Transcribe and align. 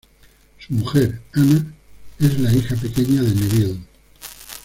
Su 0.57 0.73
mujer, 0.73 1.21
Ana, 1.35 1.75
en 2.19 2.43
la 2.43 2.51
hija 2.51 2.75
pequeña 2.75 3.21
de 3.21 3.35
Neville. 3.35 3.77